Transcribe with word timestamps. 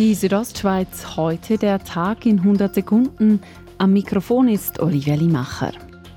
Die 0.00 0.14
Südostschweiz 0.14 1.18
heute 1.18 1.58
der 1.58 1.78
Tag 1.78 2.24
in 2.24 2.38
100 2.38 2.74
Sekunden. 2.74 3.38
Am 3.76 3.92
Mikrofon 3.92 4.48
ist 4.48 4.80
Olivia 4.80 5.14
Limacher. 5.14 5.72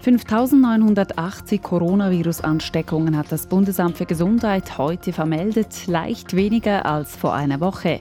5.980 0.06 1.62
Coronavirus-Ansteckungen 1.62 3.18
hat 3.18 3.30
das 3.30 3.46
Bundesamt 3.48 3.98
für 3.98 4.06
Gesundheit 4.06 4.78
heute 4.78 5.12
vermeldet, 5.12 5.86
leicht 5.88 6.34
weniger 6.34 6.86
als 6.86 7.18
vor 7.18 7.34
einer 7.34 7.60
Woche. 7.60 8.00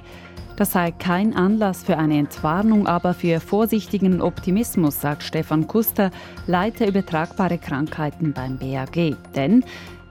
Das 0.54 0.70
sei 0.70 0.92
kein 0.92 1.34
Anlass 1.34 1.82
für 1.82 1.98
eine 1.98 2.16
Entwarnung, 2.16 2.86
aber 2.86 3.12
für 3.12 3.40
vorsichtigen 3.40 4.22
Optimismus, 4.22 5.00
sagt 5.00 5.24
Stefan 5.24 5.66
Kuster, 5.66 6.12
Leiter 6.46 6.86
übertragbare 6.86 7.58
Krankheiten 7.58 8.32
beim 8.32 8.56
BAG. 8.56 9.16
Denn 9.34 9.64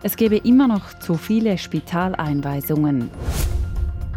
es 0.04 0.18
gebe 0.18 0.36
immer 0.36 0.68
noch 0.68 1.00
zu 1.00 1.14
viele 1.14 1.58
Spitaleinweisungen. 1.58 3.10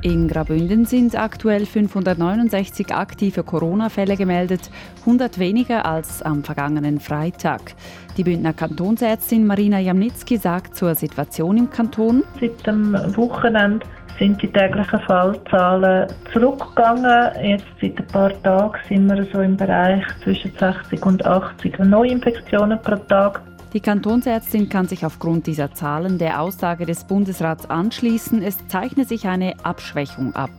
In 0.04 0.28
Grabünden 0.28 0.84
sind 0.84 1.18
aktuell 1.18 1.64
569 1.64 2.94
aktive 2.94 3.42
Corona-Fälle 3.42 4.18
gemeldet, 4.18 4.70
100 5.00 5.38
weniger 5.38 5.86
als 5.86 6.20
am 6.20 6.44
vergangenen 6.44 7.00
Freitag. 7.00 7.72
Die 8.18 8.22
Bündner 8.22 8.52
Kantonsärztin 8.52 9.46
Marina 9.46 9.78
Jamnitzki 9.78 10.36
sagt 10.36 10.76
zur 10.76 10.94
Situation 10.94 11.56
im 11.56 11.70
Kanton. 11.70 12.22
Seit 12.38 12.66
dem 12.66 12.92
Wochenende 13.16 13.86
sind 14.18 14.42
die 14.42 14.52
täglichen 14.52 15.00
Fallzahlen 15.06 16.08
zurückgegangen. 16.34 17.30
Jetzt 17.42 17.64
seit 17.80 17.98
ein 17.98 18.06
paar 18.08 18.42
Tagen 18.42 18.78
sind 18.86 19.06
wir 19.06 19.26
so 19.32 19.40
im 19.40 19.56
Bereich 19.56 20.04
zwischen 20.22 20.52
60 20.52 21.02
und 21.06 21.24
80 21.24 21.78
Neuinfektionen 21.78 22.78
pro 22.82 22.96
Tag. 22.96 23.40
Die 23.74 23.80
Kantonsärztin 23.80 24.68
kann 24.68 24.86
sich 24.86 25.04
aufgrund 25.04 25.48
dieser 25.48 25.74
Zahlen 25.74 26.16
der 26.16 26.40
Aussage 26.40 26.86
des 26.86 27.02
Bundesrats 27.02 27.68
anschließen, 27.68 28.40
es 28.40 28.68
zeichne 28.68 29.04
sich 29.04 29.26
eine 29.26 29.54
Abschwächung 29.64 30.32
ab. 30.36 30.50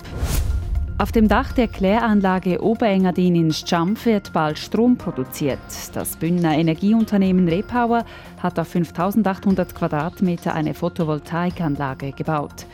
Auf 0.98 1.14
dem 1.14 1.30
Dach 1.30 1.54
der 1.54 1.70
Kläranlage 1.70 2.62
Oberengadin 2.62 3.36
in 3.36 3.54
Schampf 3.54 4.06
wird 4.06 4.34
bald 4.34 4.60
Strom 4.60 4.98
produziert. 4.98 5.60
Das 5.94 6.18
Bündner 6.18 6.58
Energieunternehmen 6.58 7.48
Repower 7.48 8.04
hat 8.44 8.60
auf 8.60 8.68
5800 8.68 9.74
Quadratmeter 9.74 10.54
eine 10.54 10.74
Photovoltaikanlage 10.74 12.12
gebaut. 12.12 12.66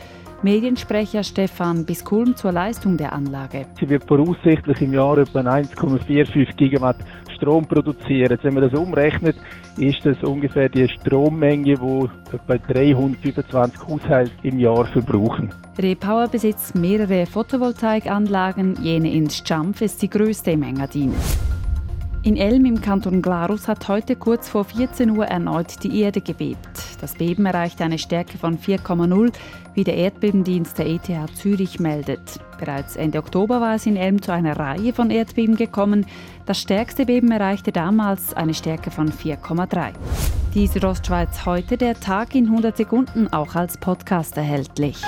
Mediensprecher 0.44 1.23
Stefan 1.23 1.86
Biskulm 1.86 2.36
zur 2.36 2.52
Leistung 2.52 2.97
der 2.97 3.14
Anlage. 3.14 3.67
Sie 3.80 3.88
wird 3.88 4.08
voraussichtlich 4.08 4.81
im 4.81 4.94
Jahr 4.94 5.20
etwa 5.20 5.42
1,45 5.42 6.56
Gigawatt 6.56 6.98
Strom 7.36 7.67
produzieren. 7.67 8.38
Wenn 8.42 8.53
man 8.56 8.70
das 8.70 8.80
umrechnet, 8.80 9.36
ist 9.78 10.03
das 10.03 10.17
ungefähr 10.23 10.70
die 10.70 10.88
Strommenge, 10.88 11.75
die 11.75 12.36
etwa 12.36 12.58
325 12.58 13.88
Haushalte 13.88 14.31
im 14.44 14.58
Jahr 14.59 14.86
verbrauchen. 14.86 15.53
Repower 15.78 16.28
besitzt 16.28 16.76
mehrere 16.76 17.26
Photovoltaikanlagen. 17.26 18.78
Jene 18.81 19.11
in 19.11 19.30
Schampf 19.30 19.81
ist 19.81 20.02
die 20.02 20.09
größte 20.09 20.52
im 20.52 20.64
Engadin. 20.64 21.14
In 22.23 22.38
Elm 22.38 22.66
im 22.66 22.81
Kanton 22.81 23.23
Glarus 23.23 23.67
hat 23.67 23.88
heute 23.88 24.16
kurz 24.16 24.47
vor 24.47 24.64
14 24.64 25.09
Uhr 25.09 25.25
erneut 25.25 25.83
die 25.83 26.02
Erde 26.02 26.22
gebebt. 26.22 26.69
Das 27.02 27.16
Beben 27.16 27.47
erreichte 27.47 27.83
eine 27.83 27.97
Stärke 27.97 28.38
von 28.38 28.59
4,0, 28.59 29.33
wie 29.73 29.83
der 29.83 29.95
Erdbebendienst 29.95 30.77
der 30.77 30.86
ETH 30.86 31.09
Zürich 31.33 31.80
meldet. 31.80 32.39
Bereits 32.59 32.95
Ende 32.95 33.17
Oktober 33.17 33.59
war 33.59 33.73
es 33.73 33.88
in 33.88 33.97
Elm 33.97 34.22
zu 34.22 34.31
einer 34.31 34.55
Reihe 34.59 34.94
von 34.94 35.09
Erdbeben 35.09 35.55
gekommen. 35.55 36.05
Das 36.45 36.61
stärkste 36.61 37.08
Beben 37.08 37.31
erreichte 37.31 37.72
damals 37.72 38.36
eine 38.36 38.53
Stärke 38.53 38.92
von 38.92 39.11
4,3. 39.11 39.94
Die 40.53 40.67
Südostschweiz 40.67 41.47
heute 41.47 41.75
der 41.75 41.99
Tag 41.99 42.36
in 42.36 42.45
100 42.45 42.77
Sekunden 42.77 43.33
auch 43.33 43.55
als 43.55 43.77
Podcast 43.80 44.38
erhältlich. 44.38 45.02